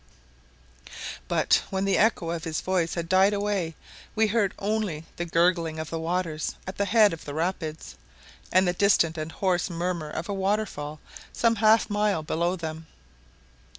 But 1.27 1.61
when 1.69 1.85
the 1.85 1.99
echo 1.99 2.31
of 2.31 2.43
his 2.43 2.59
voice 2.61 2.95
had 2.95 3.07
died 3.07 3.33
away 3.35 3.75
we 4.15 4.25
heard 4.25 4.55
only 4.57 5.05
the 5.17 5.25
gurgling 5.27 5.77
of 5.77 5.91
the 5.91 5.99
waters 5.99 6.55
at 6.65 6.77
the 6.77 6.85
head 6.85 7.13
of 7.13 7.23
the 7.25 7.35
rapids, 7.35 7.93
and 8.51 8.67
the 8.67 8.73
distant 8.73 9.15
and 9.15 9.31
hoarse 9.31 9.69
murmur 9.69 10.09
of 10.09 10.27
a 10.27 10.33
waterfall 10.33 10.99
some 11.31 11.57
half 11.57 11.87
mile 11.87 12.23
below 12.23 12.55
them. 12.55 12.87